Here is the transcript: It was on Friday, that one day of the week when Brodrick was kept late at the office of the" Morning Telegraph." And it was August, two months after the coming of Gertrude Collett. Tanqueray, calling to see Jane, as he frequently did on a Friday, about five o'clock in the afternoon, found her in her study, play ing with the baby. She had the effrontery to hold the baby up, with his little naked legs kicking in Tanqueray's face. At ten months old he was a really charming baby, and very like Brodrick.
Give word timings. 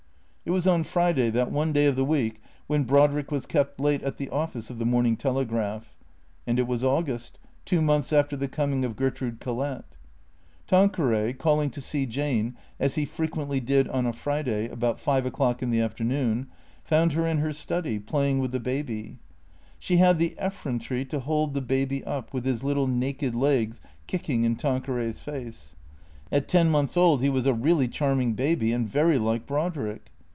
It 0.43 0.49
was 0.53 0.65
on 0.67 0.83
Friday, 0.83 1.29
that 1.29 1.49
one 1.51 1.71
day 1.71 1.85
of 1.85 1.95
the 1.95 2.03
week 2.03 2.41
when 2.67 2.83
Brodrick 2.83 3.31
was 3.31 3.45
kept 3.45 3.79
late 3.79 4.01
at 4.03 4.17
the 4.17 4.29
office 4.31 4.69
of 4.71 4.79
the" 4.79 4.85
Morning 4.87 5.15
Telegraph." 5.15 5.95
And 6.45 6.59
it 6.59 6.67
was 6.67 6.83
August, 6.83 7.39
two 7.63 7.81
months 7.81 8.11
after 8.11 8.35
the 8.35 8.49
coming 8.49 8.83
of 8.83 8.97
Gertrude 8.97 9.39
Collett. 9.39 9.85
Tanqueray, 10.67 11.33
calling 11.33 11.69
to 11.69 11.79
see 11.79 12.05
Jane, 12.05 12.57
as 12.81 12.95
he 12.95 13.05
frequently 13.05 13.61
did 13.61 13.87
on 13.89 14.05
a 14.05 14.11
Friday, 14.11 14.67
about 14.67 14.99
five 14.99 15.25
o'clock 15.25 15.61
in 15.63 15.69
the 15.69 15.79
afternoon, 15.79 16.47
found 16.83 17.13
her 17.13 17.25
in 17.25 17.37
her 17.37 17.53
study, 17.53 17.97
play 17.97 18.31
ing 18.31 18.39
with 18.39 18.51
the 18.51 18.59
baby. 18.59 19.19
She 19.79 19.97
had 19.97 20.17
the 20.17 20.35
effrontery 20.37 21.05
to 21.05 21.21
hold 21.21 21.53
the 21.53 21.61
baby 21.61 22.03
up, 22.03 22.33
with 22.33 22.43
his 22.45 22.61
little 22.63 22.87
naked 22.87 23.35
legs 23.35 23.79
kicking 24.05 24.43
in 24.43 24.57
Tanqueray's 24.57 25.21
face. 25.21 25.75
At 26.31 26.49
ten 26.49 26.69
months 26.69 26.97
old 26.97 27.21
he 27.21 27.29
was 27.29 27.45
a 27.45 27.53
really 27.53 27.87
charming 27.87 28.33
baby, 28.33 28.73
and 28.73 28.89
very 28.89 29.19
like 29.19 29.45
Brodrick. 29.45 30.07